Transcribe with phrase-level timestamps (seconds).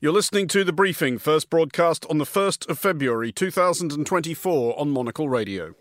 [0.00, 5.28] You're listening to The Briefing, first broadcast on the 1st of February 2024 on Monocle
[5.28, 5.74] Radio.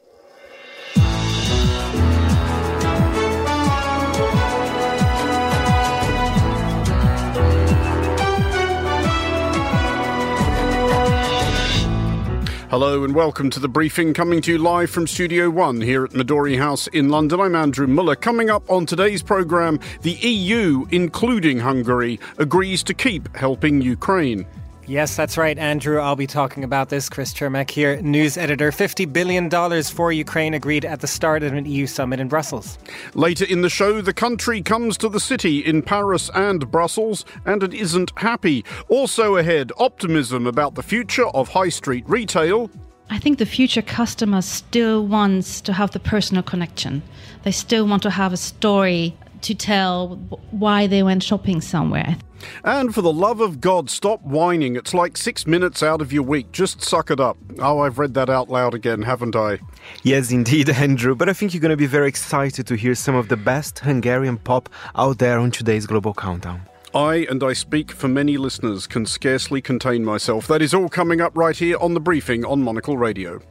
[12.70, 16.12] Hello and welcome to the briefing coming to you live from Studio One here at
[16.12, 17.40] Midori House in London.
[17.40, 18.18] I'm Andrew Mueller.
[18.18, 24.46] Coming up on today's programme, the EU, including Hungary, agrees to keep helping Ukraine.
[24.90, 26.00] Yes, that's right, Andrew.
[26.00, 27.10] I'll be talking about this.
[27.10, 28.72] Chris Cermak here, news editor.
[28.72, 29.50] $50 billion
[29.84, 32.78] for Ukraine agreed at the start of an EU summit in Brussels.
[33.14, 37.64] Later in the show, the country comes to the city in Paris and Brussels, and
[37.64, 38.64] it isn't happy.
[38.88, 42.72] Also ahead, optimism about the future of high street retail.
[43.10, 47.04] I think the future customer still wants to have the personal connection.
[47.44, 50.16] They still want to have a story to tell
[50.52, 52.16] why they went shopping somewhere.
[52.64, 54.76] And for the love of God, stop whining.
[54.76, 56.52] It's like six minutes out of your week.
[56.52, 57.38] Just suck it up.
[57.60, 59.60] Oh, I've read that out loud again, haven't I?
[60.04, 61.16] Yes, indeed, Andrew.
[61.16, 63.80] But I think you're going to be very excited to hear some of the best
[63.80, 66.62] Hungarian pop out there on today's Global Countdown.
[66.94, 70.48] I, and I speak for many listeners, can scarcely contain myself.
[70.48, 73.42] That is all coming up right here on the briefing on Monocle Radio.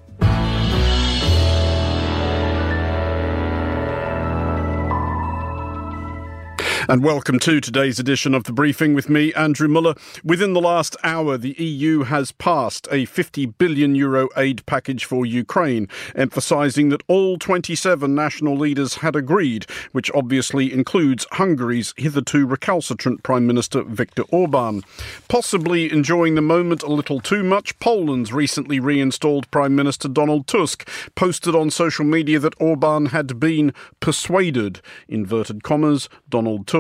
[6.89, 9.97] And welcome to today's edition of the briefing with me, Andrew Mueller.
[10.23, 15.27] Within the last hour, the EU has passed a 50 billion euro aid package for
[15.27, 23.25] Ukraine, emphasising that all 27 national leaders had agreed, which obviously includes Hungary's hitherto recalcitrant
[23.25, 24.85] Prime Minister Viktor Orban.
[25.27, 30.89] Possibly enjoying the moment a little too much, Poland's recently reinstalled Prime Minister Donald Tusk
[31.17, 36.76] posted on social media that Orban had been persuaded, inverted commas, Donald Tusk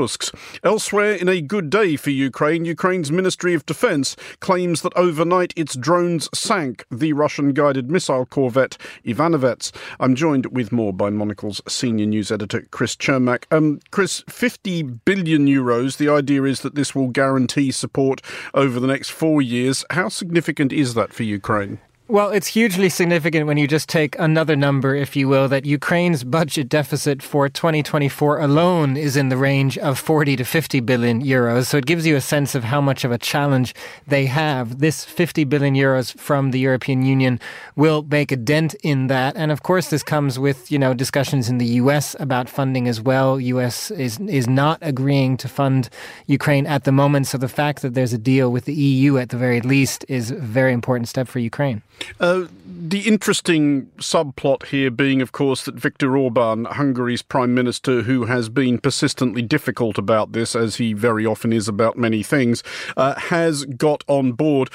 [0.62, 5.74] Elsewhere, in a good day for Ukraine, Ukraine's Ministry of Defense claims that overnight its
[5.74, 9.72] drones sank the Russian guided missile corvette Ivanovets.
[9.98, 13.44] I'm joined with more by Monocle's senior news editor, Chris Cermak.
[13.50, 15.96] Um, Chris, 50 billion euros.
[15.96, 18.20] The idea is that this will guarantee support
[18.52, 19.84] over the next four years.
[19.90, 21.78] How significant is that for Ukraine?
[22.08, 26.22] Well, it's hugely significant when you just take another number, if you will, that Ukraine's
[26.22, 31.66] budget deficit for 2024 alone is in the range of 40 to 50 billion euros.
[31.66, 33.74] So it gives you a sense of how much of a challenge
[34.06, 34.78] they have.
[34.78, 37.40] This 50 billion euros from the European Union
[37.74, 39.34] will make a dent in that.
[39.34, 43.00] And of course, this comes with, you know, discussions in the US about funding as
[43.00, 43.40] well.
[43.40, 45.90] US is, is not agreeing to fund
[46.28, 47.26] Ukraine at the moment.
[47.26, 50.30] So the fact that there's a deal with the EU at the very least is
[50.30, 51.82] a very important step for Ukraine.
[52.20, 58.26] Uh, the interesting subplot here being, of course, that Viktor Orban, Hungary's prime minister, who
[58.26, 62.62] has been persistently difficult about this, as he very often is about many things,
[62.96, 64.70] uh, has got on board.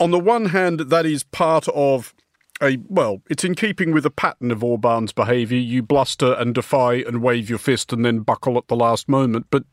[0.00, 2.14] On the one hand, that is part of
[2.62, 5.58] a well, it's in keeping with a pattern of Orban's behaviour.
[5.58, 9.46] You bluster and defy and wave your fist and then buckle at the last moment.
[9.50, 9.64] But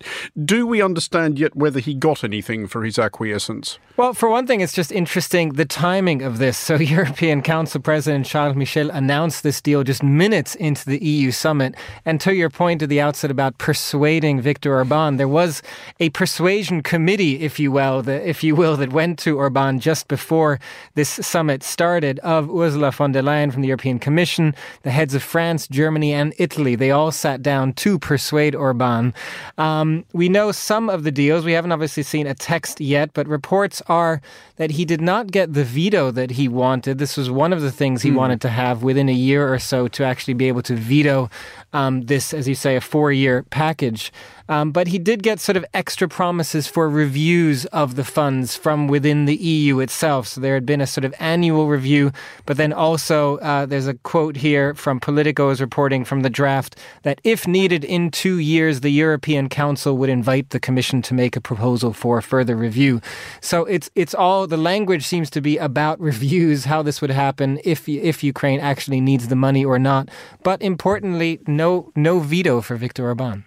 [0.44, 3.80] do we understand yet whether he got anything for his acquiescence?
[3.98, 6.58] Well, for one thing, it's just interesting the timing of this.
[6.58, 11.76] So, European Council President Charles Michel announced this deal just minutes into the EU summit.
[12.06, 15.62] And to your point at the outset about persuading Viktor Orban, there was
[16.00, 20.08] a persuasion committee, if you will, that, if you will, that went to Orban just
[20.08, 20.60] before
[20.96, 24.54] this summit started of Ursula von der Leyen from the European Commission,
[24.84, 26.76] the heads of France, Germany, and Italy.
[26.76, 29.14] They all sat down to persuade Orban.
[29.58, 31.46] Um, we know some of the deals.
[31.46, 34.22] We haven't obviously seen a text yet, but reports are
[34.58, 36.98] that he did not get the veto that he wanted.
[36.98, 38.16] This was one of the things he mm.
[38.16, 41.30] wanted to have within a year or so to actually be able to veto
[41.72, 44.12] um, this, as you say, a four year package.
[44.48, 48.88] Um, but he did get sort of extra promises for reviews of the funds from
[48.88, 50.28] within the EU itself.
[50.28, 52.12] So there had been a sort of annual review,
[52.46, 57.20] but then also uh, there's a quote here from Politico's reporting from the draft that
[57.24, 61.42] if needed in two years, the European Council would invite the Commission to make a
[61.42, 63.02] proposal for further review.
[63.42, 67.60] So it's it's all the language seems to be about reviews, how this would happen
[67.64, 70.10] if if Ukraine actually needs the money or not.
[70.44, 73.46] But importantly, no no veto for Viktor Orban.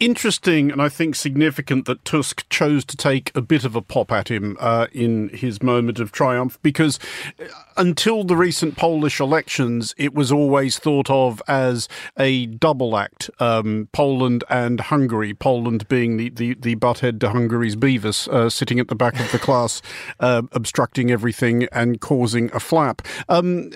[0.00, 3.82] Interesting interesting and I think significant that Tusk chose to take a bit of a
[3.82, 6.98] pop at him uh, in his moment of triumph because
[7.38, 7.44] uh,
[7.76, 11.88] until the recent Polish elections, it was always thought of as
[12.18, 17.76] a double act um, Poland and Hungary, Poland being the, the, the butthead to Hungary's
[17.76, 19.82] Beavis, uh, sitting at the back of the class,
[20.20, 23.02] uh, obstructing everything and causing a flap.
[23.28, 23.70] Um,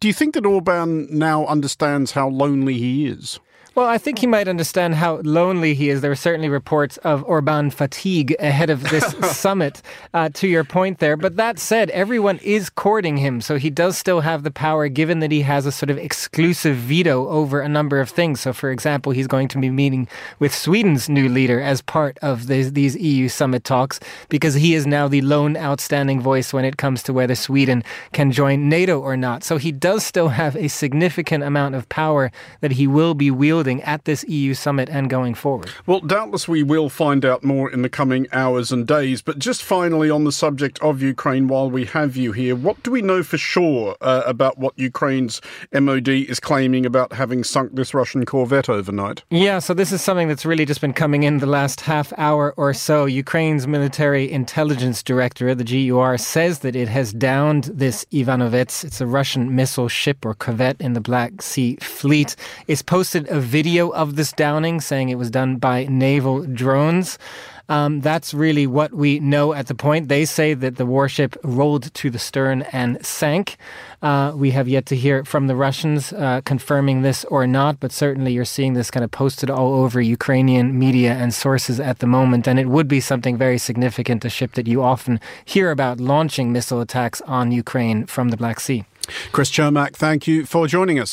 [0.00, 3.40] do you think that Orban now understands how lonely he is?
[3.74, 6.00] Well, I think he might understand how lonely he is.
[6.00, 9.04] There are certainly reports of Orban fatigue ahead of this
[9.36, 9.82] summit,
[10.12, 11.16] uh, to your point there.
[11.16, 15.18] But that said, everyone is courting him, so he does still have the power, given
[15.18, 18.40] that he has a sort of exclusive veto over a number of things.
[18.40, 20.06] So, for example, he's going to be meeting
[20.38, 23.98] with Sweden's new leader as part of these, these EU summit talks,
[24.28, 27.82] because he is now the lone outstanding voice when it comes to whether Sweden
[28.12, 29.42] can join NATO or not.
[29.42, 32.30] So he does still have a significant amount of power
[32.60, 35.70] that he will be wielding at this EU summit and going forward.
[35.86, 39.22] Well, doubtless we will find out more in the coming hours and days.
[39.22, 42.90] But just finally, on the subject of Ukraine, while we have you here, what do
[42.90, 45.40] we know for sure uh, about what Ukraine's
[45.72, 49.22] MOD is claiming about having sunk this Russian corvette overnight?
[49.30, 52.54] Yeah, so this is something that's really just been coming in the last half hour
[52.56, 53.04] or so.
[53.04, 58.84] Ukraine's military intelligence director, the GUR, says that it has downed this Ivanovets.
[58.84, 62.36] It's a Russian missile ship or corvette in the Black Sea Fleet.
[62.66, 67.18] It's posted a video of this downing, saying it was done by naval drones.
[67.68, 70.08] Um, that's really what we know at the point.
[70.08, 73.56] They say that the warship rolled to the stern and sank.
[74.02, 77.92] Uh, we have yet to hear from the Russians uh, confirming this or not, but
[77.92, 82.08] certainly you're seeing this kind of posted all over Ukrainian media and sources at the
[82.08, 82.48] moment.
[82.48, 86.52] And it would be something very significant, a ship that you often hear about launching
[86.52, 88.80] missile attacks on Ukraine from the Black Sea.
[89.30, 91.12] Chris Cermak, thank you for joining us.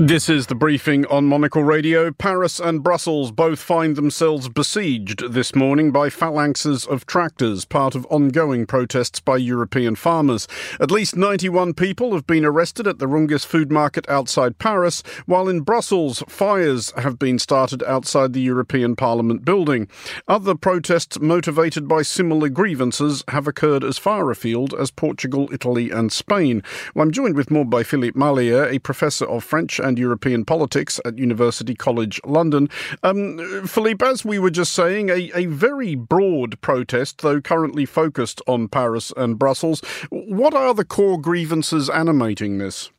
[0.00, 2.12] This is the briefing on Monocle Radio.
[2.12, 8.06] Paris and Brussels both find themselves besieged this morning by phalanxes of tractors, part of
[8.06, 10.46] ongoing protests by European farmers.
[10.78, 15.48] At least 91 people have been arrested at the Rungis food market outside Paris, while
[15.48, 19.88] in Brussels, fires have been started outside the European Parliament building.
[20.28, 26.12] Other protests motivated by similar grievances have occurred as far afield as Portugal, Italy, and
[26.12, 26.62] Spain.
[26.94, 31.00] Well, I'm joined with more by Philippe Marlier, a professor of French and European politics
[31.04, 32.68] at University College London.
[33.02, 38.42] Um, Philippe, as we were just saying, a, a very broad protest, though currently focused
[38.46, 39.80] on Paris and Brussels.
[40.10, 42.90] What are the core grievances animating this?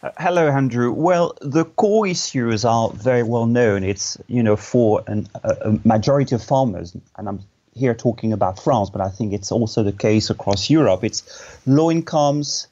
[0.00, 0.92] Uh, hello, Andrew.
[0.92, 3.82] Well, the core issues are very well known.
[3.82, 7.40] It's, you know, for an, a, majority of farmers, and I'm
[7.74, 11.02] here talking about France, but I think it's also the case across Europe.
[11.02, 11.22] It's
[11.66, 12.68] low incomes,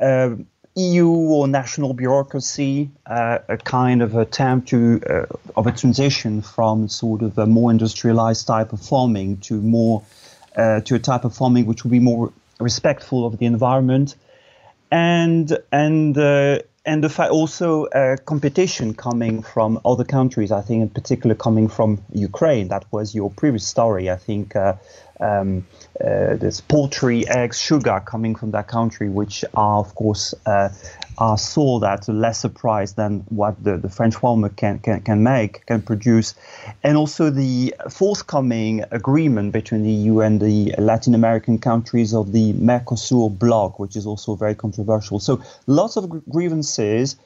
[0.00, 0.30] uh,
[0.78, 5.26] EU or national bureaucracy, uh, a kind of attempt to uh,
[5.56, 10.02] of a transition from sort of a more industrialized type of farming to more
[10.56, 14.14] uh, to a type of farming which will be more respectful of the environment,
[14.90, 20.50] and and uh, and the fact also uh, competition coming from other countries.
[20.50, 22.68] I think in particular coming from Ukraine.
[22.68, 24.10] That was your previous story.
[24.10, 24.56] I think.
[24.56, 24.74] Uh,
[25.20, 25.66] um,
[26.00, 30.68] uh, there's poultry, eggs, sugar coming from that country, which are, of course, uh,
[31.18, 35.22] are sold at a lesser price than what the, the French farmer can, can, can
[35.22, 36.34] make, can produce.
[36.84, 42.52] And also the forthcoming agreement between the EU and the Latin American countries of the
[42.54, 45.18] Mercosur bloc, which is also very controversial.
[45.18, 47.16] So lots of grievances.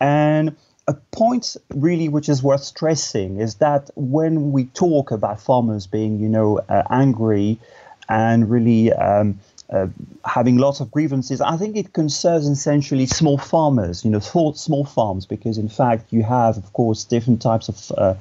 [0.00, 0.56] And
[0.88, 6.18] a point really which is worth stressing is that when we talk about farmers being,
[6.20, 7.58] you know, uh, angry
[8.08, 9.38] and really um,
[9.70, 9.86] uh,
[10.24, 15.26] having lots of grievances, I think it concerns essentially small farmers, you know, small farms,
[15.26, 18.14] because in fact you have, of course, different types of, uh,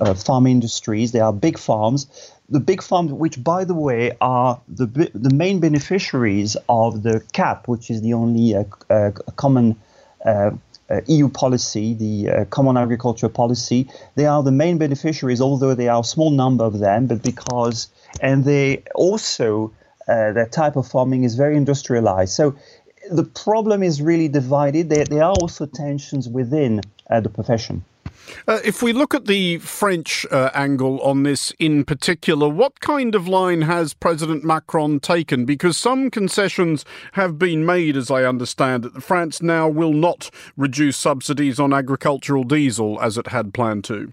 [0.00, 1.12] of farm industries.
[1.12, 2.06] There are big farms.
[2.48, 7.68] The big farms, which, by the way, are the the main beneficiaries of the CAP,
[7.68, 9.76] which is the only uh, uh, common
[10.26, 10.50] uh,
[11.06, 16.00] EU policy, the uh, Common Agriculture Policy, they are the main beneficiaries, although they are
[16.00, 17.88] a small number of them, but because,
[18.20, 19.72] and they also,
[20.08, 22.32] uh, their type of farming is very industrialized.
[22.32, 22.56] So
[23.10, 24.88] the problem is really divided.
[24.88, 26.80] There, there are also tensions within
[27.10, 27.84] uh, the profession.
[28.48, 33.14] Uh, if we look at the French uh, angle on this in particular, what kind
[33.14, 35.44] of line has President Macron taken?
[35.44, 39.02] Because some concessions have been made, as I understand it.
[39.02, 44.12] France now will not reduce subsidies on agricultural diesel as it had planned to.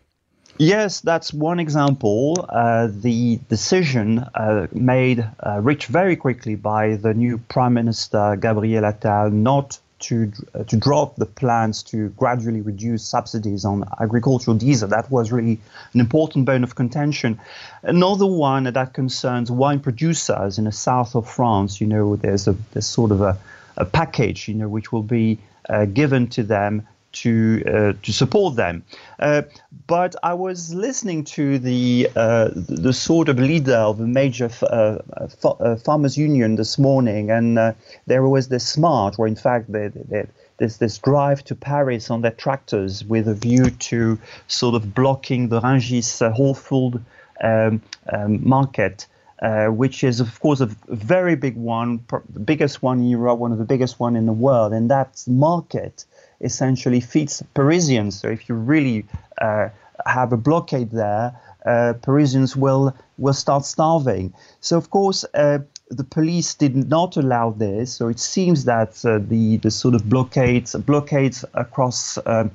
[0.62, 2.46] Yes, that's one example.
[2.48, 8.84] Uh, the decision uh, made, uh, reached very quickly by the new Prime Minister Gabriel
[8.84, 14.88] Attal not to uh, to drop the plans to gradually reduce subsidies on agricultural diesel.
[14.88, 15.60] That was really
[15.94, 17.40] an important bone of contention.
[17.82, 21.82] Another one that concerns wine producers in the south of France.
[21.82, 23.36] You know, there's a there's sort of a,
[23.78, 28.56] a package, you know, which will be uh, given to them to uh, to support
[28.56, 28.84] them.
[29.20, 29.44] Uh,
[29.88, 34.64] but I was listening to the uh, the sort of leader of a major f-
[34.64, 35.00] uh,
[35.44, 37.74] uh, farmers union this morning, and uh,
[38.08, 40.26] there was this smart, where in fact they, they,
[40.58, 45.50] there's this drive to Paris on their tractors with a view to sort of blocking
[45.50, 47.04] the Rungis Whole Food
[47.44, 49.08] um, um, market.
[49.42, 53.52] Uh, which is of course a very big one, the biggest one in Europe, one
[53.52, 56.06] of the biggest one in the world, and that market
[56.42, 58.20] essentially feeds Parisians.
[58.20, 59.06] So if you really
[59.40, 59.70] uh,
[60.06, 64.34] have a blockade there, uh, Parisians will will start starving.
[64.60, 65.26] So of course.
[65.34, 65.60] Uh,
[65.94, 70.08] the police did not allow this, so it seems that uh, the the sort of
[70.08, 72.50] blockades blockades across um,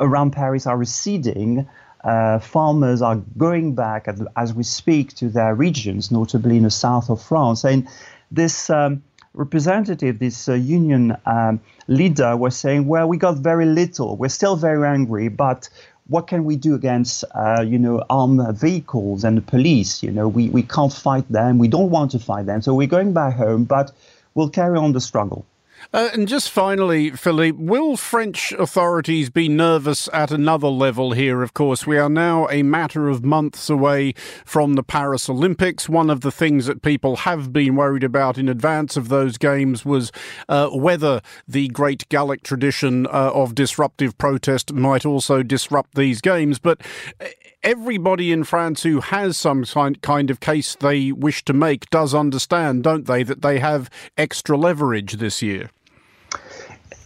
[0.00, 1.66] around Paris are receding.
[2.02, 7.08] Uh, farmers are going back as we speak to their regions, notably in the south
[7.08, 7.64] of France.
[7.64, 7.88] And
[8.30, 9.02] this um,
[9.34, 14.16] representative, this uh, union um, leader, was saying, "Well, we got very little.
[14.16, 15.68] We're still very angry, but."
[16.06, 20.02] What can we do against, uh, you know, armed vehicles and the police?
[20.02, 21.56] You know, we, we can't fight them.
[21.56, 22.60] We don't want to fight them.
[22.60, 23.90] So we're going back home, but
[24.34, 25.46] we'll carry on the struggle.
[25.92, 31.42] Uh, and just finally, Philippe, will French authorities be nervous at another level here?
[31.42, 34.14] Of course, we are now a matter of months away
[34.44, 35.88] from the Paris Olympics.
[35.88, 39.84] One of the things that people have been worried about in advance of those games
[39.84, 40.10] was
[40.48, 46.58] uh, whether the great Gallic tradition uh, of disruptive protest might also disrupt these games.
[46.58, 46.80] But
[47.20, 47.26] uh,
[47.64, 49.64] everybody in France who has some
[50.02, 54.56] kind of case they wish to make does understand, don't they, that they have extra
[54.56, 55.70] leverage this year?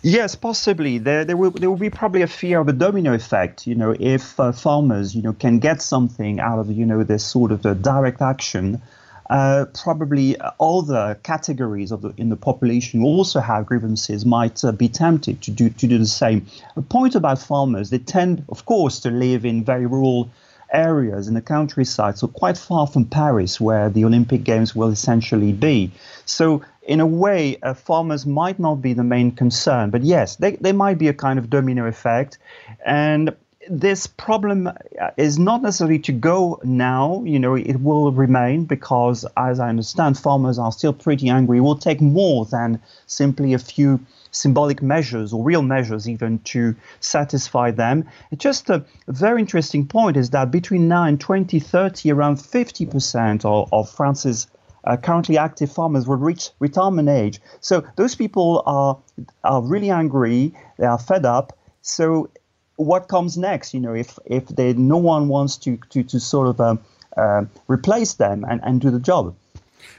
[0.02, 0.98] Yes, possibly.
[0.98, 3.66] There, there will there will be probably a fear of a domino effect.
[3.66, 7.24] You know, if uh, farmers, you know, can get something out of you know this
[7.24, 8.80] sort of a direct action,
[9.28, 14.70] uh, probably other categories of the, in the population who also have grievances might uh,
[14.70, 16.46] be tempted to do to do the same.
[16.76, 20.30] A point about farmers: they tend, of course, to live in very rural
[20.72, 25.52] areas in the countryside, so quite far from Paris, where the Olympic Games will essentially
[25.52, 25.90] be.
[26.26, 30.56] So in a way, uh, farmers might not be the main concern, but yes, they,
[30.56, 32.38] there might be a kind of domino effect.
[32.84, 33.34] And
[33.68, 39.26] this problem uh, is not necessarily to go now, you know, it will remain because,
[39.36, 41.58] as I understand, farmers are still pretty angry.
[41.58, 44.00] It will take more than simply a few
[44.38, 48.04] symbolic measures or real measures even to satisfy them.
[48.30, 53.68] It's just a very interesting point is that between now and 2030, around 50% of,
[53.72, 54.46] of France's
[54.84, 57.40] uh, currently active farmers will reach retirement age.
[57.60, 58.96] So those people are
[59.42, 60.54] are really angry.
[60.78, 61.58] They are fed up.
[61.82, 62.30] So
[62.76, 63.74] what comes next?
[63.74, 66.78] You know, if if they no one wants to to to sort of um,
[67.16, 69.34] uh, replace them and, and do the job.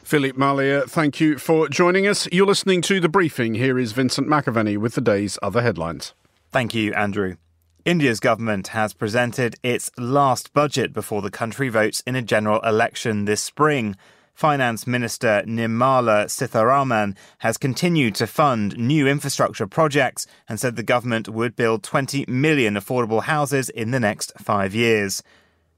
[0.04, 2.28] Philippe Marlier, thank you for joining us.
[2.32, 3.56] You're listening to The Briefing.
[3.56, 6.14] Here is Vincent McAviney with the day's other headlines.
[6.52, 7.36] Thank you, Andrew.
[7.86, 13.26] India's government has presented its last budget before the country votes in a general election
[13.26, 13.96] this spring.
[14.34, 21.28] Finance Minister Nirmala Sitharaman has continued to fund new infrastructure projects and said the government
[21.28, 25.22] would build 20 million affordable houses in the next five years.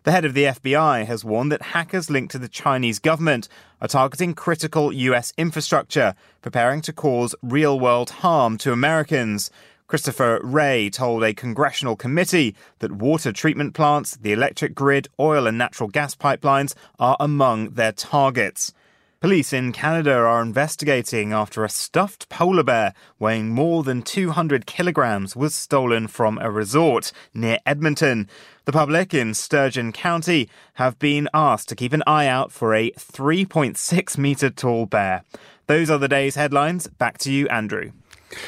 [0.03, 3.48] The head of the FBI has warned that hackers linked to the Chinese government
[3.79, 9.51] are targeting critical US infrastructure, preparing to cause real world harm to Americans.
[9.86, 15.60] Christopher Wray told a congressional committee that water treatment plants, the electric grid, oil and
[15.60, 18.74] natural gas pipelines are among their targets.
[19.22, 25.36] Police in Canada are investigating after a stuffed polar bear weighing more than 200 kilograms
[25.36, 28.27] was stolen from a resort near Edmonton.
[28.72, 32.92] The public in Sturgeon County have been asked to keep an eye out for a
[32.92, 35.25] 3.6 metre tall bear.
[35.68, 36.88] Those are the day's headlines.
[36.88, 37.92] Back to you, Andrew.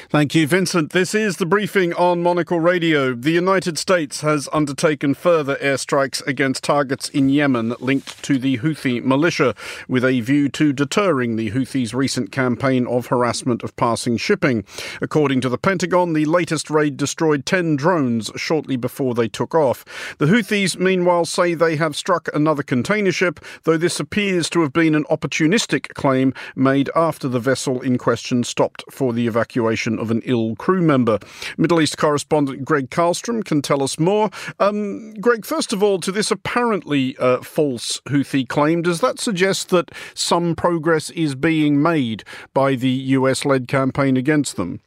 [0.10, 0.92] Thank you, Vincent.
[0.92, 3.14] This is the briefing on Monocle Radio.
[3.14, 9.04] The United States has undertaken further airstrikes against targets in Yemen linked to the Houthi
[9.04, 9.56] militia,
[9.88, 14.64] with a view to deterring the Houthis' recent campaign of harassment of passing shipping.
[15.02, 19.84] According to the Pentagon, the latest raid destroyed 10 drones shortly before they took off.
[20.18, 24.72] The Houthis, meanwhile, say they have struck another container ship, though this appears to have
[24.72, 30.12] been an opportunistic claim made after the vessel in question stopped for the evacuation of
[30.12, 31.20] an ill crew member.
[31.58, 34.30] Middle East correspondent Gregg Carlstrom can tell us more.
[34.60, 39.70] Um, Gregg, first of all, to this apparently uh, false Houthi claim, does that suggest
[39.70, 44.80] that some progress is being made by the US led campaign against them?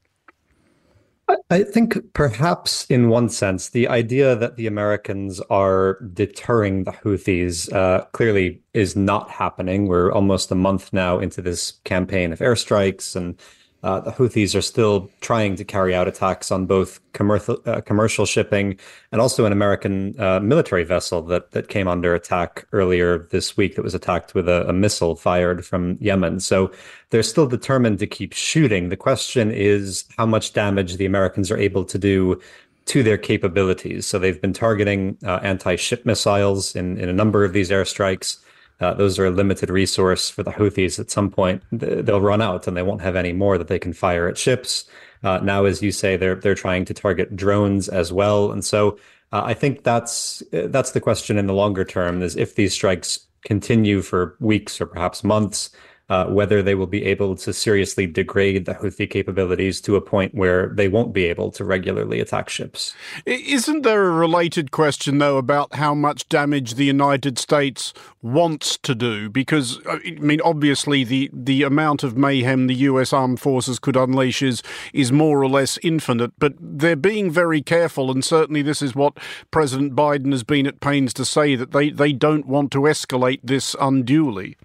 [1.51, 7.73] I think perhaps in one sense, the idea that the Americans are deterring the Houthis
[7.73, 9.89] uh, clearly is not happening.
[9.89, 13.41] We're almost a month now into this campaign of airstrikes and
[13.87, 18.27] uh, the Houthis are still trying to carry out attacks on both commercial uh, commercial
[18.27, 18.77] shipping
[19.13, 23.77] and also an American uh, military vessel that that came under attack earlier this week
[23.77, 26.41] that was attacked with a, a, missile fired from Yemen.
[26.41, 26.73] So
[27.11, 28.89] they're still determined to keep shooting.
[28.89, 32.41] The question is how much damage the Americans are able to do
[32.87, 34.05] to their capabilities.
[34.05, 38.39] So they've been targeting uh, anti-ship missiles in in a number of these airstrikes.
[38.81, 40.99] Uh, those are a limited resource for the Houthis.
[40.99, 43.93] At some point, they'll run out and they won't have any more that they can
[43.93, 44.85] fire at ships.
[45.23, 48.99] Uh, now, as you say, they're they're trying to target drones as well, and so
[49.33, 53.27] uh, I think that's that's the question in the longer term: is if these strikes
[53.45, 55.71] continue for weeks or perhaps months,
[56.09, 60.35] uh, whether they will be able to seriously degrade the Houthi capabilities to a point
[60.35, 62.95] where they won't be able to regularly attack ships.
[63.25, 68.95] Isn't there a related question, though, about how much damage the United States wants to
[68.95, 69.29] do?
[69.29, 74.43] Because, I mean, obviously, the, the amount of mayhem the US armed forces could unleash
[74.43, 78.95] is, is more or less infinite, but they're being very careful, and certainly this is
[78.95, 79.19] what
[79.51, 83.41] President Biden has been at pains to say that they, they don't want to escalate
[83.43, 84.57] this unduly.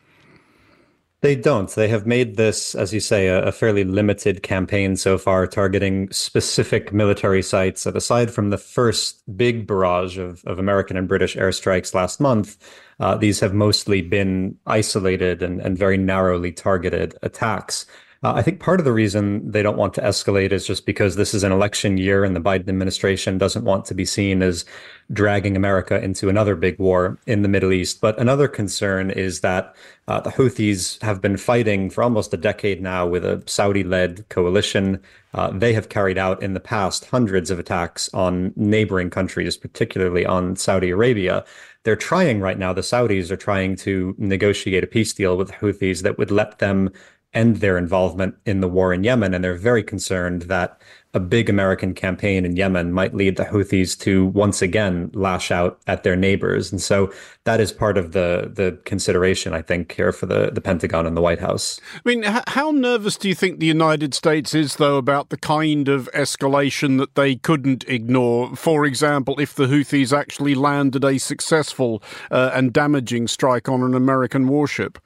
[1.21, 1.69] They don't.
[1.69, 6.11] They have made this, as you say, a, a, fairly limited campaign so far, targeting
[6.11, 7.85] specific military sites.
[7.85, 12.57] And aside from the first big barrage of, of American and British airstrikes last month,
[12.99, 17.85] uh, these have mostly been isolated and, and very narrowly targeted attacks.
[18.23, 21.15] Uh, I think part of the reason they don't want to escalate is just because
[21.15, 24.63] this is an election year and the Biden administration doesn't want to be seen as
[25.11, 27.99] dragging America into another big war in the Middle East.
[27.99, 29.75] But another concern is that
[30.07, 34.29] uh, the Houthis have been fighting for almost a decade now with a Saudi led
[34.29, 35.01] coalition.
[35.33, 40.27] Uh, they have carried out in the past hundreds of attacks on neighboring countries, particularly
[40.27, 41.43] on Saudi Arabia.
[41.83, 46.03] They're trying right now, the Saudis are trying to negotiate a peace deal with Houthis
[46.03, 46.91] that would let them
[47.33, 49.33] end their involvement in the war in Yemen.
[49.33, 50.81] And they're very concerned that
[51.13, 55.79] a big American campaign in Yemen might lead the Houthis to once again lash out
[55.87, 56.71] at their neighbors.
[56.71, 57.11] And so
[57.43, 61.17] that is part of the the consideration, I think, here for the, the Pentagon and
[61.17, 61.81] the White House.
[61.93, 65.89] I mean, how nervous do you think the United States is, though, about the kind
[65.89, 68.55] of escalation that they couldn't ignore?
[68.55, 73.93] For example, if the Houthis actually landed a successful uh, and damaging strike on an
[73.95, 74.97] American warship?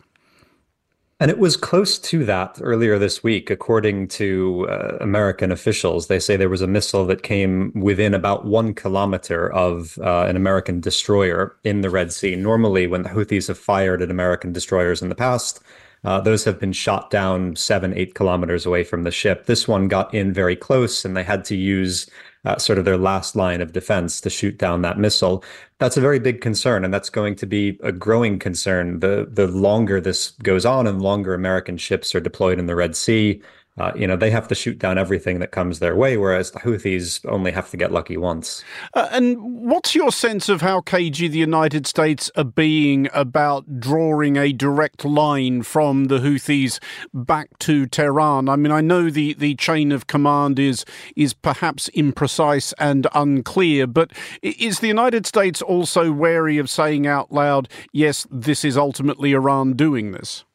[1.22, 6.08] And it was close to that earlier this week, according to uh, American officials.
[6.08, 10.36] They say there was a missile that came within about one kilometer of uh, an
[10.36, 12.36] American destroyer in the Red Sea.
[12.36, 15.62] Normally, when the Houthis have fired at American destroyers in the past,
[16.04, 19.46] uh, those have been shot down seven, eight kilometers away from the ship.
[19.46, 22.10] This one got in very close, and they had to use
[22.46, 25.44] uh, sort of their last line of defense to shoot down that missile.
[25.80, 29.00] That's a very big concern, and that's going to be a growing concern.
[29.02, 32.96] The the longer this goes on, and longer American ships are deployed in the Red
[32.96, 33.42] Sea,
[33.78, 36.60] uh, you know, they have to shoot down everything that comes their way, whereas the
[36.60, 38.64] Houthis only have to get lucky once.
[38.94, 44.38] Uh, and what's your sense of how cagey the United States are being about drawing
[44.38, 46.80] a direct line from the Houthis
[47.14, 48.48] back to Tehran?
[48.48, 50.86] I mean, I know the, the chain of command is
[51.18, 54.12] is perhaps imprecise and unclear, but
[54.42, 59.74] is the United States also wary of saying out loud, yes, this is ultimately Iran
[59.74, 60.46] doing this?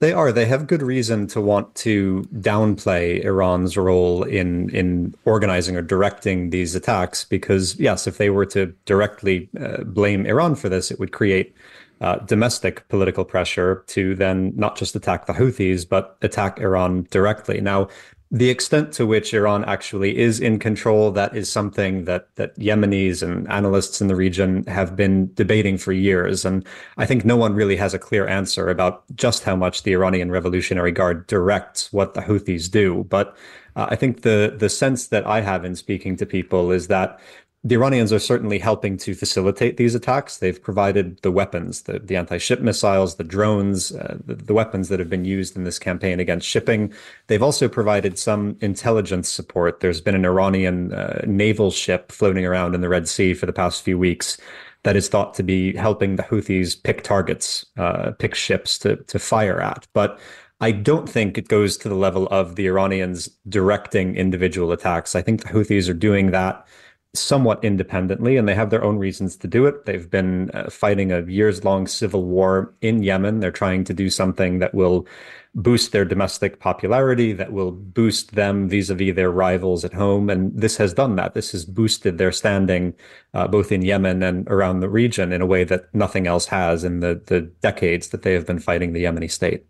[0.00, 0.32] They are.
[0.32, 6.48] They have good reason to want to downplay Iran's role in in organizing or directing
[6.48, 10.98] these attacks because yes, if they were to directly uh, blame Iran for this, it
[10.98, 11.54] would create
[12.00, 17.60] uh, domestic political pressure to then not just attack the Houthis but attack Iran directly.
[17.60, 17.88] Now,
[18.32, 23.22] the extent to which Iran actually is in control, that is something that that Yemenis
[23.22, 26.44] and analysts in the region have been debating for years.
[26.44, 26.64] And
[26.96, 30.30] I think no one really has a clear answer about just how much the Iranian
[30.30, 33.04] Revolutionary Guard directs what the Houthis do.
[33.08, 33.36] But
[33.74, 37.18] uh, I think the the sense that I have in speaking to people is that
[37.62, 40.38] the Iranians are certainly helping to facilitate these attacks.
[40.38, 44.98] They've provided the weapons, the, the anti-ship missiles, the drones, uh, the, the, weapons that
[44.98, 46.90] have been used in this campaign against shipping.
[47.26, 49.80] They've also provided some intelligence support.
[49.80, 53.52] There's been an Iranian uh, naval ship floating around in the Red Sea for the
[53.52, 54.38] past few weeks
[54.82, 59.18] that is thought to be helping the Houthis pick targets, uh, pick ships to, to
[59.18, 59.86] fire at.
[59.92, 60.18] But
[60.62, 65.14] I don't think it goes to the level of the Iranians directing individual attacks.
[65.14, 66.66] I think the Houthis are doing that
[67.14, 69.84] somewhat independently, and they have their own reasons to do it.
[69.84, 73.40] They've been uh, fighting a years long civil war in Yemen.
[73.40, 75.06] They're trying to do something that will
[75.54, 80.30] boost their domestic popularity, that will boost them vis a vis their rivals at home.
[80.30, 81.34] And this has done that.
[81.34, 82.94] This has boosted their standing
[83.34, 86.84] uh, both in Yemen and around the region in a way that nothing else has
[86.84, 89.64] in the, the decades that they have been fighting the Yemeni state.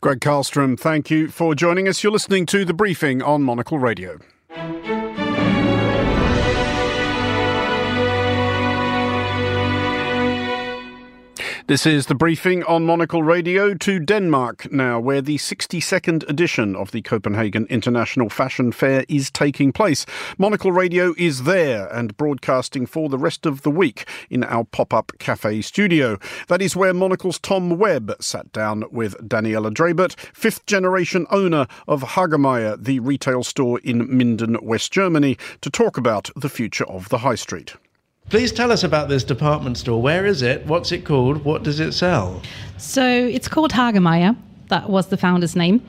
[0.00, 2.02] Gregg Carlstrom, thank you for joining us.
[2.02, 4.18] You're listening to The Briefing on Monocle Radio.
[11.68, 16.92] This is the briefing on Monocle Radio to Denmark now, where the 62nd edition of
[16.92, 20.06] the Copenhagen International Fashion Fair is taking place.
[20.38, 24.94] Monocle Radio is there and broadcasting for the rest of the week in our pop
[24.94, 26.18] up cafe studio.
[26.46, 32.00] That is where Monocle's Tom Webb sat down with Daniela Drabert, fifth generation owner of
[32.02, 37.18] Hagemeyer, the retail store in Minden, West Germany, to talk about the future of the
[37.18, 37.74] high street.
[38.30, 40.02] Please tell us about this department store.
[40.02, 40.66] Where is it?
[40.66, 41.44] What's it called?
[41.46, 42.42] What does it sell?
[42.76, 44.36] So it's called Hagemeyer.
[44.68, 45.80] That was the founder's name.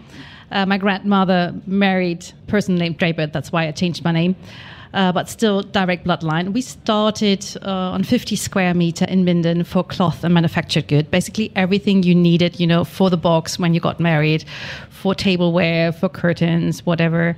[0.50, 3.28] Uh, my grandmother married a person named Draper.
[3.28, 4.38] That's why I changed my name.
[4.94, 6.54] Uh, but still direct bloodline.
[6.54, 11.12] We started uh, on 50 square meter in Minden for cloth and manufactured good.
[11.12, 14.46] Basically everything you needed, you know, for the box when you got married,
[15.00, 17.38] for tableware, for curtains, whatever.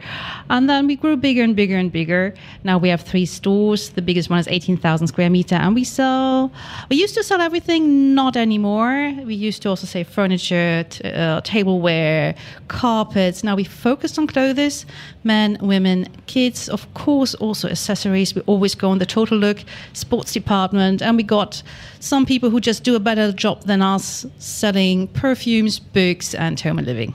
[0.49, 2.33] And then we grew bigger and bigger and bigger.
[2.63, 3.89] Now we have three stores.
[3.89, 5.55] The biggest one is 18,000 square meter.
[5.55, 6.51] And we sell,
[6.89, 9.13] we used to sell everything, not anymore.
[9.23, 12.33] We used to also say furniture, t- uh, tableware,
[12.67, 13.43] carpets.
[13.43, 14.87] Now we focused on clothes,
[15.23, 18.33] men, women, kids, of course, also accessories.
[18.33, 21.03] We always go on the total look, sports department.
[21.03, 21.61] And we got
[21.99, 26.79] some people who just do a better job than us selling perfumes, books, and home
[26.79, 27.13] and living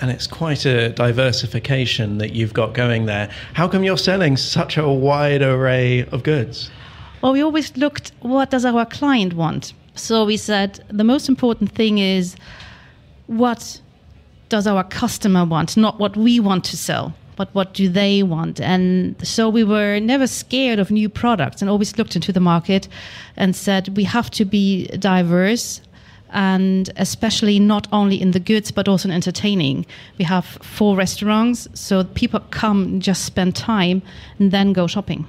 [0.00, 3.30] and it's quite a diversification that you've got going there.
[3.54, 6.70] How come you're selling such a wide array of goods?
[7.22, 9.74] Well, we always looked what does our client want.
[9.94, 12.36] So we said the most important thing is
[13.26, 13.80] what
[14.48, 18.60] does our customer want, not what we want to sell, but what do they want.
[18.60, 22.88] And so we were never scared of new products and always looked into the market
[23.36, 25.82] and said we have to be diverse
[26.32, 29.86] and especially not only in the goods but also in entertaining.
[30.18, 34.02] We have four restaurants, so people come just spend time
[34.38, 35.26] and then go shopping.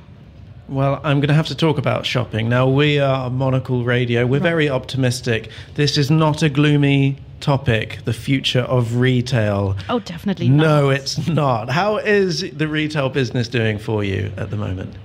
[0.68, 2.48] Well, I'm going to have to talk about shopping.
[2.48, 4.26] Now, we are Monocle Radio.
[4.26, 5.50] We're very optimistic.
[5.76, 9.76] This is not a gloomy topic, the future of retail.
[9.90, 11.70] Oh, definitely No, it's not.
[11.70, 14.96] How is the retail business doing for you at the moment?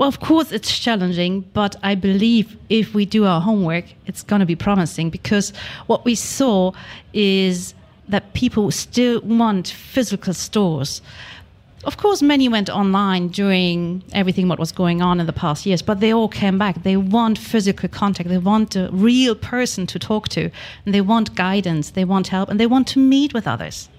[0.00, 4.40] Well, of course, it's challenging, but I believe if we do our homework, it's going
[4.40, 5.52] to be promising because
[5.88, 6.72] what we saw
[7.12, 7.74] is
[8.08, 11.02] that people still want physical stores.
[11.84, 15.82] Of course, many went online during everything what was going on in the past years,
[15.82, 16.82] but they all came back.
[16.82, 18.30] They want physical contact.
[18.30, 20.50] They want a real person to talk to,
[20.86, 21.90] and they want guidance.
[21.90, 23.90] They want help, and they want to meet with others.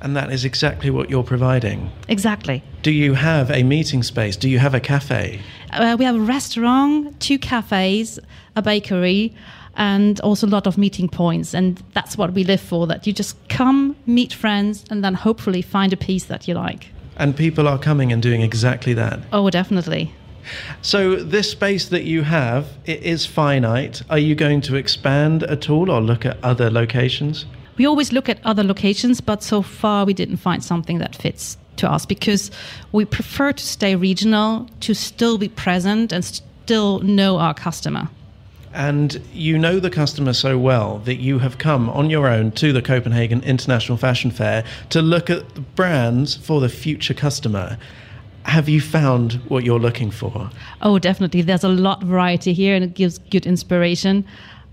[0.00, 1.90] And that is exactly what you're providing.
[2.08, 2.62] Exactly.
[2.82, 4.36] Do you have a meeting space?
[4.36, 5.40] Do you have a cafe?
[5.72, 8.18] Uh, we have a restaurant, two cafes,
[8.54, 9.34] a bakery,
[9.76, 11.54] and also a lot of meeting points.
[11.54, 15.62] And that's what we live for that you just come, meet friends, and then hopefully
[15.62, 16.88] find a piece that you like.
[17.16, 19.20] And people are coming and doing exactly that.
[19.32, 20.14] Oh, definitely.
[20.82, 24.02] So this space that you have, it is finite.
[24.08, 27.46] Are you going to expand at all or look at other locations?
[27.76, 31.58] We always look at other locations, but so far we didn't find something that fits
[31.76, 32.50] to us because
[32.92, 38.08] we prefer to stay regional, to still be present and still know our customer.
[38.72, 42.72] And you know the customer so well that you have come on your own to
[42.72, 47.78] the Copenhagen International Fashion Fair to look at the brands for the future customer.
[48.42, 50.50] Have you found what you're looking for?
[50.82, 51.42] Oh, definitely.
[51.42, 54.26] There's a lot of variety here and it gives good inspiration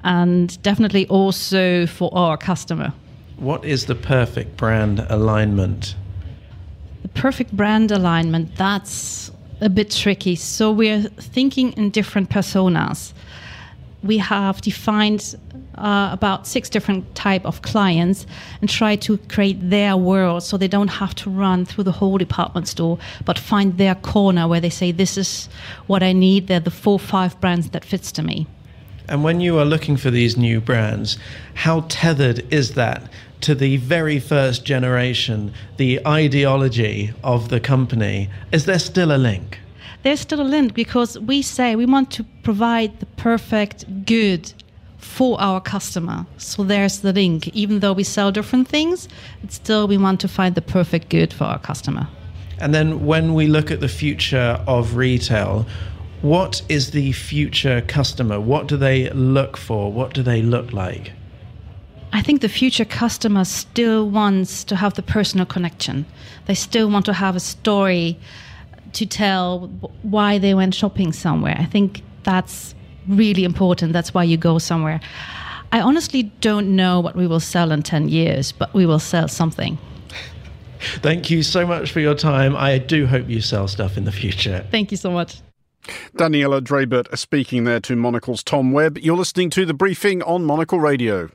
[0.04, 2.94] and definitely also for our customer.
[3.38, 5.96] What is the perfect brand alignment?
[7.02, 10.36] The perfect brand alignment, that's a bit tricky.
[10.36, 13.14] So we're thinking in different personas.
[14.04, 15.36] We have defined
[15.76, 18.28] uh, about six different type of clients
[18.62, 22.18] and try to create their world so they don't have to run through the whole
[22.18, 25.50] department store but find their corner where they say this is
[25.88, 28.46] what i need they're the four five brands that fits to me
[29.08, 31.18] and when you are looking for these new brands,
[31.56, 33.10] how tethered is that
[33.42, 38.30] to the very first generation, the ideology of the company?
[38.52, 39.60] Is there still a link?
[40.04, 44.54] There's still a link because we say we want to provide the perfect good
[44.98, 46.26] for our customer.
[46.38, 47.50] So there's the link.
[47.50, 49.08] Even though we sell different things,
[49.44, 52.08] it's still we want to find the perfect good for our customer.
[52.60, 55.66] And then when we look at the future of retail,
[56.24, 58.40] what is the future customer?
[58.40, 59.92] What do they look for?
[59.92, 61.12] What do they look like?
[62.14, 66.06] I think the future customer still wants to have the personal connection.
[66.46, 68.18] They still want to have a story
[68.94, 69.68] to tell
[70.04, 71.58] why they went shopping somewhere.
[71.60, 72.74] I think that's
[73.06, 73.92] really important.
[73.92, 75.02] That's why you go somewhere.
[75.74, 79.28] I honestly don't know what we will sell in 10 years, but we will sell
[79.28, 79.78] something.
[81.02, 82.56] Thank you so much for your time.
[82.56, 84.66] I do hope you sell stuff in the future.
[84.72, 85.42] Thank you so much.
[86.16, 88.98] Daniela Drabert speaking there to Monocle's Tom Webb.
[88.98, 91.30] You're listening to the briefing on Monocle Radio.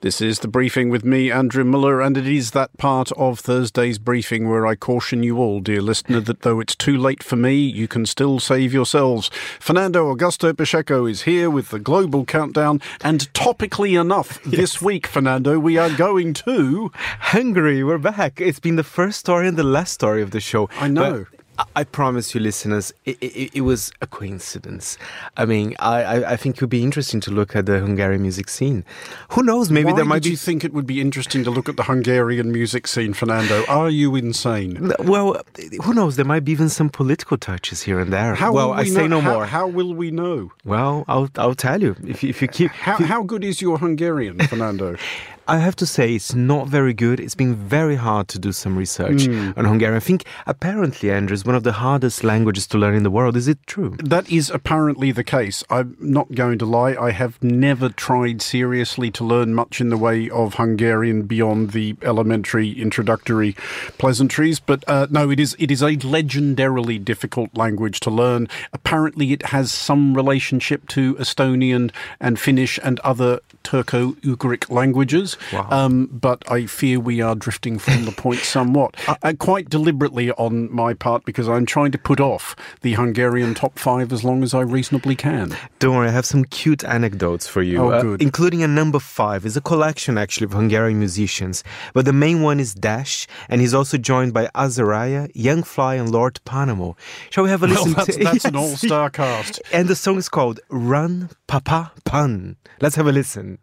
[0.00, 3.98] This is the briefing with me, Andrew Mueller, and it is that part of Thursday's
[3.98, 7.56] briefing where I caution you all, dear listener, that though it's too late for me,
[7.56, 9.28] you can still save yourselves.
[9.58, 14.54] Fernando Augusto Pacheco is here with the global countdown, and topically enough, yes.
[14.54, 17.82] this week, Fernando, we are going to Hungary.
[17.82, 18.40] We're back.
[18.40, 20.70] It's been the first story and the last story of the show.
[20.78, 21.26] I know.
[21.28, 21.37] But
[21.74, 24.96] I promise you, listeners, it, it, it, was a coincidence.
[25.36, 28.48] I mean, I, I think it would be interesting to look at the Hungarian music
[28.48, 28.84] scene.
[29.30, 29.70] Who knows?
[29.70, 30.30] Maybe Why there might did be.
[30.30, 33.64] you think it would be interesting to look at the Hungarian music scene, Fernando?
[33.66, 34.92] Are you insane?
[35.00, 35.40] Well,
[35.82, 36.16] who knows?
[36.16, 38.34] There might be even some political touches here and there.
[38.36, 39.46] How well, we I say know, no how, more.
[39.46, 40.52] How will we know?
[40.64, 42.70] Well, I'll I'll tell you if you, if you keep.
[42.70, 44.96] How, how good is your Hungarian, Fernando?
[45.48, 47.18] I have to say it's not very good.
[47.18, 49.56] It's been very hard to do some research mm.
[49.56, 49.96] on Hungarian.
[49.96, 53.34] I think apparently, Andrew, is one of the hardest languages to learn in the world.
[53.34, 53.96] Is it true?
[53.98, 55.64] That is apparently the case.
[55.70, 56.94] I'm not going to lie.
[56.94, 61.96] I have never tried seriously to learn much in the way of Hungarian beyond the
[62.02, 63.54] elementary introductory
[63.96, 64.60] pleasantries.
[64.60, 68.48] But uh, no, it is it is a legendarily difficult language to learn.
[68.74, 75.36] Apparently, it has some relationship to Estonian and Finnish and other Turco-Ugric languages.
[75.52, 75.68] Wow.
[75.70, 80.72] Um, but I fear we are drifting from the point somewhat, uh, quite deliberately on
[80.72, 84.54] my part, because I'm trying to put off the Hungarian top five as long as
[84.54, 85.54] I reasonably can.
[85.80, 88.22] Don't worry, I have some cute anecdotes for you, oh, uh, good.
[88.22, 89.44] including a number five.
[89.44, 93.74] It's a collection actually of Hungarian musicians, but the main one is Dash, and he's
[93.74, 96.96] also joined by Azahriah, Young Fly, and Lord Panamo.
[97.28, 97.92] Shall we have a listen?
[97.92, 98.44] That's, to, that's yes.
[98.46, 103.57] an all-star cast, and the song is called "Run, Papa, Pun." Let's have a listen.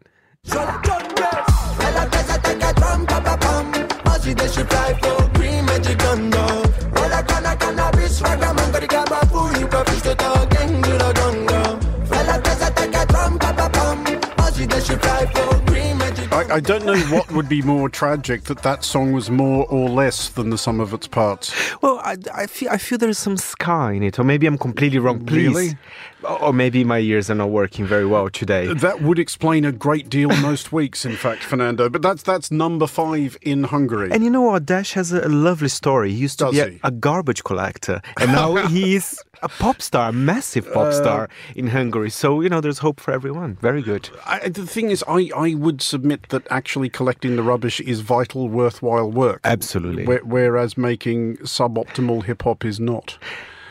[16.36, 19.88] I, I, don't know what would be more tragic that that song was more or
[19.88, 21.52] less than the sum of its parts.
[21.80, 24.98] Well, I, I feel I feel there's some ska in it, or maybe I'm completely
[24.98, 25.24] wrong.
[25.24, 25.78] Please, really?
[26.26, 28.72] Or maybe my ears are not working very well today.
[28.72, 31.88] That would explain a great deal most weeks, in fact, Fernando.
[31.88, 34.10] But that's that's number five in Hungary.
[34.10, 34.66] And you know what?
[34.66, 36.12] Dash has a, lovely story.
[36.12, 40.08] He used to Does be a, a, garbage collector, and now he's a pop star,
[40.08, 42.10] a massive pop star uh, in Hungary.
[42.10, 43.56] So you know, there's hope for everyone.
[43.56, 44.08] Very good.
[44.24, 48.48] I, the thing is, I, I would submit that actually collecting the rubbish is vital,
[48.48, 49.40] worthwhile work.
[49.44, 50.04] Absolutely.
[50.04, 53.18] whereas making suboptimal hip hop is not.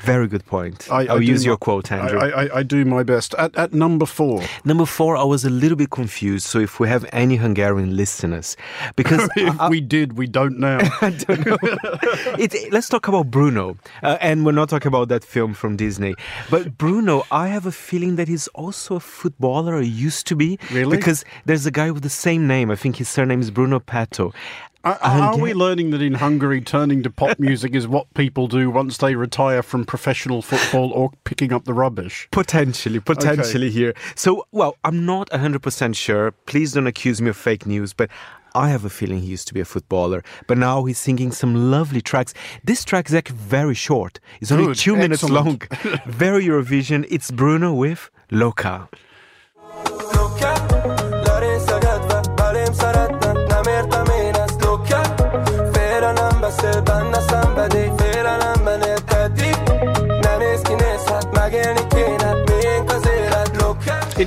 [0.02, 0.92] Very good point.
[0.92, 2.20] I, will I use my, your quote, Andrew.
[2.20, 3.34] I, I, I, do my best.
[3.38, 4.44] At, at number four.
[4.64, 6.46] Number four, I was a little bit confused.
[6.46, 8.56] So if we have any Hungarian listeners,
[8.96, 10.78] because if we did, we don't now.
[11.02, 11.58] I don't know.
[12.38, 16.16] it, let's talk about Bruno, uh, and we're not talking about that film from Disney.
[16.50, 20.60] But Bruno, I have a feeling that he's also a footballer, or used to be.
[20.72, 20.98] Really?
[20.98, 22.70] Because there's a guy with the same name.
[22.70, 24.34] I think his surname is Bruno Pato.
[24.86, 28.70] Are, are we learning that in Hungary, turning to pop music is what people do
[28.70, 32.28] once they retire from professional football or picking up the rubbish?
[32.30, 33.76] Potentially, potentially okay.
[33.76, 33.94] here.
[34.14, 36.34] So, well, I'm not 100% sure.
[36.46, 38.12] Please don't accuse me of fake news, but
[38.54, 41.72] I have a feeling he used to be a footballer, but now he's singing some
[41.72, 42.36] lovely tracks.
[42.64, 44.20] This track is actually very short.
[44.40, 45.74] It's only Good, two minutes excellent.
[45.84, 46.00] long.
[46.06, 47.08] very Eurovision.
[47.10, 48.88] It's Bruno with Loca.
[48.94, 50.55] It,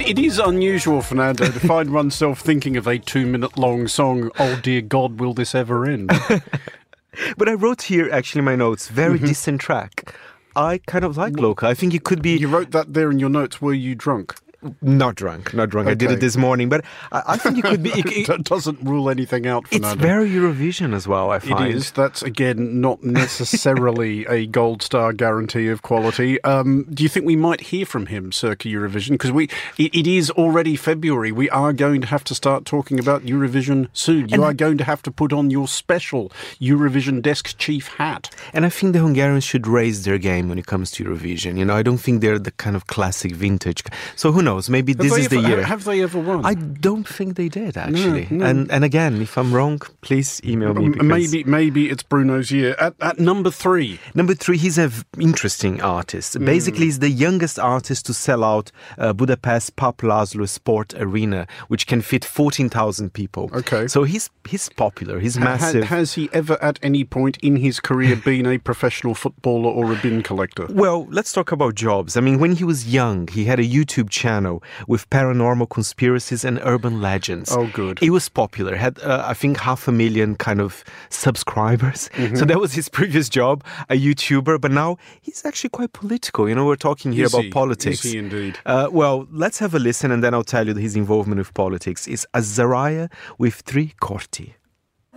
[0.09, 4.59] it is unusual, Fernando, to find oneself thinking of a two minute long song, Oh
[4.63, 6.09] dear God, will this ever end?
[7.37, 9.27] but I wrote here, actually, my notes, very mm-hmm.
[9.27, 10.15] decent track.
[10.57, 11.67] I kind of like Loca.
[11.67, 12.39] I think it could be.
[12.39, 13.61] You wrote that there in your notes.
[13.61, 14.35] Were you drunk?
[14.83, 15.87] Not drunk, not drunk.
[15.87, 15.93] Okay.
[15.93, 17.91] I did it this morning, but I, I think it could be.
[17.91, 19.69] It, it, that doesn't rule anything out.
[19.69, 19.93] Fernando.
[19.93, 21.31] It's very Eurovision as well.
[21.31, 21.93] I find it is.
[21.93, 26.43] That's again not necessarily a gold star guarantee of quality.
[26.43, 29.11] Um, do you think we might hear from him circa Eurovision?
[29.11, 29.45] Because we,
[29.79, 31.31] it, it is already February.
[31.31, 34.29] We are going to have to start talking about Eurovision soon.
[34.29, 38.35] You And- are going to have to put on your special Eurovision desk chief hat.
[38.53, 41.59] And I think the Hungarians should raise their game when it comes to Eurovision.
[41.59, 43.85] You know, I don't think they're the kind of classic vintage.
[44.17, 44.48] So who knows?
[44.49, 44.71] Knows?
[44.77, 45.63] Maybe Have this is the ever- year.
[45.73, 46.39] Have they ever won?
[46.53, 46.55] I
[46.89, 48.27] don't think they did actually.
[48.31, 48.45] no.
[48.49, 49.77] And and again, if I'm wrong,
[50.09, 50.89] please email me.
[51.17, 52.73] Maybe maybe it's Bruno's year.
[52.87, 54.91] At, at number three, Number three, he's an
[55.29, 56.31] interesting artist.
[56.35, 56.45] Hmm.
[56.55, 61.87] Basically, he's the youngest artist to sell out uh, Budapest Papp Laszlo Sport Arena, which
[61.87, 63.51] can fit 14,000 people.
[63.61, 63.87] Okay.
[63.89, 65.21] So he's he's popular.
[65.21, 65.85] He's Ha- massive.
[65.85, 69.97] has he ever at any point in his career been a professional footballer or a
[70.05, 70.67] bin collector?
[70.85, 72.17] Well, let's talk about jobs.
[72.17, 74.38] I mean, when he was young, he had a YouTube channel
[74.87, 77.51] with paranormal conspiracies and urban legends.
[77.53, 77.99] Oh, good.
[77.99, 78.77] He was popular.
[78.77, 82.11] Had uh, I think half a million kind of subscribers.
[82.19, 82.37] Mm-hmm.
[82.37, 84.61] So that was his previous job, a YouTuber.
[84.61, 86.49] But now he's actually quite political.
[86.49, 87.51] You know, we're talking here Is about he?
[87.51, 88.05] politics.
[88.05, 88.59] Is he indeed?
[88.67, 92.09] Uh, well, let's have a listen, and then I'll tell you his involvement with politics.
[92.09, 94.55] It's Azahriah with three korti.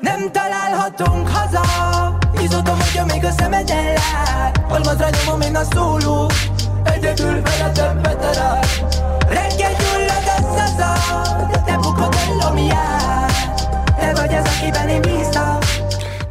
[0.02, 1.62] Nem találhatunk haza
[2.44, 6.30] Izódom, hogyha még a szemed ellát Almazra nyomom én a szóló
[6.84, 8.64] Egyedül vele többet darál
[9.32, 10.92] Reggel gyullad a szaza
[11.52, 12.68] De te bukod el, ami
[14.00, 15.58] Te vagy az, akiben én bíztam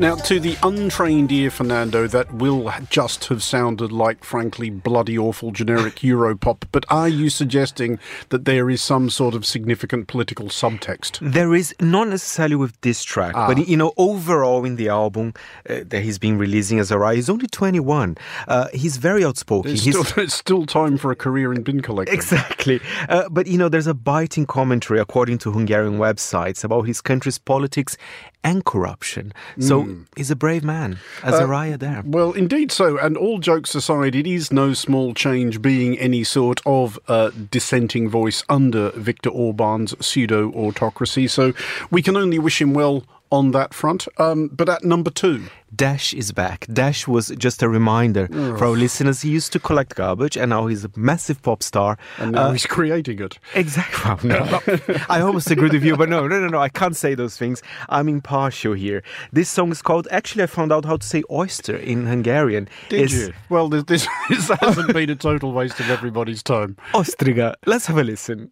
[0.00, 5.50] Now, to the untrained ear, Fernando, that will just have sounded like, frankly, bloody awful
[5.50, 6.62] generic Europop.
[6.72, 7.98] But are you suggesting
[8.30, 11.18] that there is some sort of significant political subtext?
[11.20, 13.46] There is not necessarily with this track, Ah.
[13.46, 15.34] but you know, overall in the album
[15.68, 18.16] uh, that he's been releasing as Arai, he's only 21.
[18.48, 19.70] Uh, he's very outspoken.
[19.72, 22.14] It's He's still, it's still time for a career in bin collecting.
[22.14, 22.80] Exactly.
[23.10, 27.36] Uh, but you know, there's a biting commentary, according to Hungarian websites, about his country's
[27.36, 27.98] politics
[28.42, 29.32] and corruption.
[29.58, 30.02] So Hmm.
[30.16, 32.02] he's a brave man, Uh, Azahriah there.
[32.06, 32.96] Well, indeed so.
[32.98, 38.08] And all jokes aside, it is no small change being any sort of uh, dissenting
[38.08, 41.26] voice under Viktor Orban's pseudo autocracy.
[41.28, 41.52] So
[41.90, 44.08] we can only wish him well on that front.
[44.18, 46.66] Um, but at number two, Dash is back.
[46.72, 49.22] Dash was just a reminder for our listeners.
[49.22, 51.96] He used to collect garbage, and now he's a massive pop star.
[52.18, 53.38] and now Uh, he's creating it.
[53.54, 54.00] Exactly.
[54.30, 56.58] Well, no, I almost agreed with you, but no, no, no, no.
[56.58, 57.62] I can't say those things.
[57.88, 59.02] I'm impartial here.
[59.32, 60.08] This song is called.
[60.10, 62.68] Actually, I found out how to say oyster in Hungarian.
[62.88, 63.32] Did It's you?
[63.48, 66.76] Well, this, this, this hasn't been a total waste of everybody's time.
[66.94, 67.54] Ostriga.
[67.66, 68.50] Let's have a listen.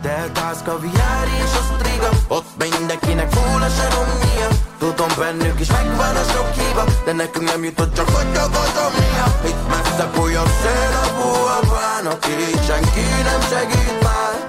[0.00, 6.52] Deltász kaviár és osztriga Ott mindenkinek full a saromnia Tudom bennük is megvan a sok
[6.54, 11.08] hiba De nekünk nem jutott csak hogy akarom néha Itt messze fúj a szél a
[11.16, 12.30] búabán Aki
[12.66, 14.44] senki nem segít már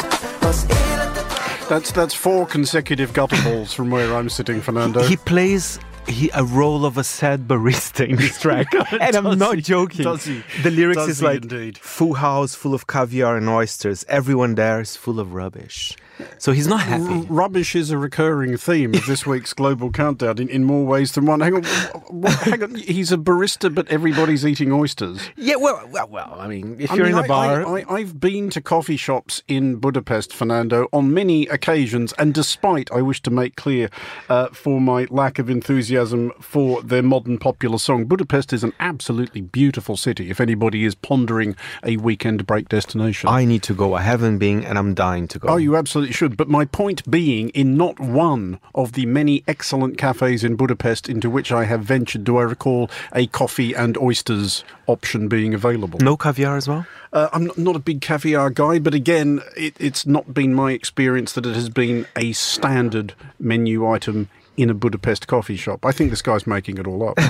[0.50, 1.26] Az életet
[1.70, 5.00] That's that's four consecutive gutter balls from where I'm sitting, Fernando.
[5.02, 5.64] He plays
[6.08, 9.62] he, a role of a sad barista in this track, and I'm not he?
[9.62, 10.04] joking.
[10.04, 11.78] The lyrics Does is like indeed?
[11.78, 14.06] full house full of caviar and oysters.
[14.08, 15.96] Everyone there is full of rubbish.
[16.38, 17.28] So he's not R- happy.
[17.30, 21.26] rubbish is a recurring theme of this week's global countdown in, in more ways than
[21.26, 21.40] one.
[21.40, 22.76] Hang on, wh- wh- hang on.
[22.94, 25.20] He's a barista, but everybody's eating oysters.
[25.36, 26.36] Yeah, well, well, well.
[26.38, 28.62] I mean, if I you're mean, in a I- bar, I, I, I've been to
[28.62, 33.90] coffee shops in Budapest, Fernando, on many occasions, and despite, I wish to make clear,
[34.30, 39.42] uh, for my lack of enthusiasm for their modern popular song, Budapest is an absolutely
[39.42, 40.30] beautiful city.
[40.30, 43.94] If anybody is pondering a weekend break destination, I need to go.
[43.94, 45.48] I haven't been, and I'm dying to go.
[45.50, 46.36] Oh, you absolutely should.
[46.38, 51.30] But my point being, in not one of the many excellent cafes in Budapest into
[51.30, 56.00] which I have ventured, do I recall a coffee and oysters option being available.
[56.00, 56.86] no caviar as well.
[57.14, 60.72] Uh, I'm not- not a big caviar guy, but again, it, it's not been my
[60.74, 65.86] experience that it has been a standard menu item in a Budapest coffee shop.
[65.86, 67.20] I think this guy's making it all up.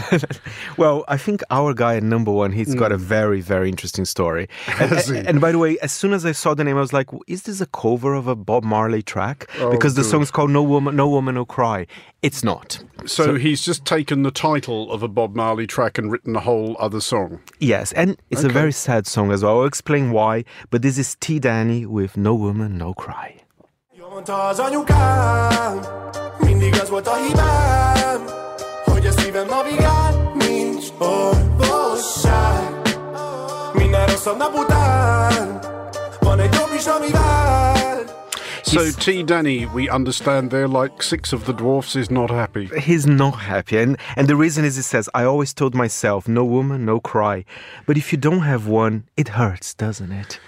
[0.78, 3.02] Well, I think our guy at number one, he's got a mm.
[3.02, 4.50] very, very interesting story.
[4.68, 4.92] And.
[4.92, 5.18] Has he?
[5.20, 7.44] and by the way, as soon as I saw the name, I was like, "Is
[7.44, 10.96] this a cover of a Bob Marley track?" Oh, because the song's called "No Woman,
[10.96, 11.86] No Woman, No Cry."
[12.22, 12.84] It's not.
[13.06, 16.76] so he's just taken the title of a Bob Marley track and written a whole
[16.80, 17.40] other song.
[17.60, 19.60] Yes, and it's a very sad song as well.
[19.60, 20.44] I'll explain why.
[20.70, 21.40] But this is T.
[21.40, 23.44] Danny with "No Woman, No Cry."
[26.64, 28.22] Jól mondta az anyukám, mindig az volt a hibám,
[28.86, 32.82] hogy a szívem navigál, nincs orvosság.
[33.74, 35.60] Minden rosszabb nap után,
[36.20, 38.02] van egy jobb is, ami vár.
[38.66, 39.26] So T.
[39.26, 42.70] Danny, we understand there, like six of the dwarfs, is not happy.
[42.76, 46.44] He's not happy, and and the reason is he says, "I always told myself, no
[46.44, 47.46] woman, no cry,
[47.86, 50.40] but if you don't have one, it hurts, doesn't it?"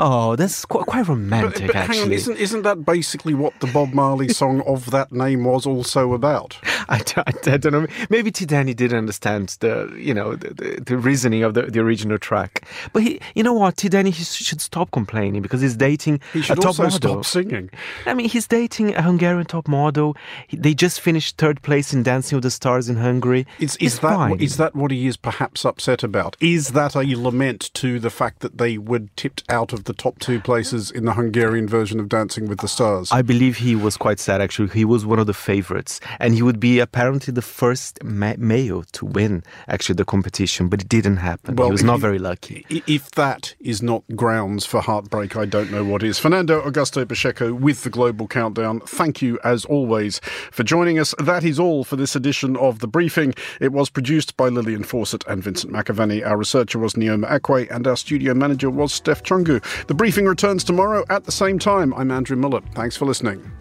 [0.00, 2.14] Oh, that's quite, quite But, romantic, but hang on, actually.
[2.14, 6.56] isn't isn't that basically what the Bob Marley song of that name was also about?
[6.88, 7.86] I, I, I, don't know.
[8.08, 8.46] Maybe T.
[8.46, 12.66] Danny did understand the, you know, the, the, the, reasoning of the, the original track.
[12.92, 13.88] But he, you know what, T.
[13.88, 17.24] Danny he should stop complaining because he's dating he should a top also model.
[17.24, 17.70] stop singing.
[18.06, 20.16] I mean, he's dating a Hungarian top model.
[20.46, 23.46] He, they just finished third place in Dancing with the Stars in Hungary.
[23.58, 24.40] Is, is that fine.
[24.40, 26.36] is that what he is perhaps upset about?
[26.40, 30.18] Is that a lament to the fact that they were tipped out of the top
[30.20, 33.10] two places in the Hungarian version of Dancing with the Stars?
[33.10, 34.40] I believe he was quite sad.
[34.40, 38.34] Actually, he was one of the favorites, and he would be apparently the first ma-
[38.38, 41.56] male to win actually the competition, but it didn't happen.
[41.56, 42.64] Well, he was not very lucky.
[42.86, 46.18] If that is not grounds for heartbreak, I don't know what is.
[46.18, 48.80] Fernando Augusto Pacheco with the Global Countdown.
[48.80, 50.20] Thank you, as always,
[50.52, 51.14] for joining us.
[51.18, 53.34] That is all for this edition of The Briefing.
[53.60, 56.26] It was produced by Lillian Fawcett and Vincent McAviney.
[56.26, 59.64] Our researcher was Neoma Akwe, and our studio manager was Steph Chungu.
[59.86, 61.94] The Briefing returns tomorrow at the same time.
[61.94, 62.62] I'm Andrew Mueller.
[62.74, 63.52] Thanks for listening.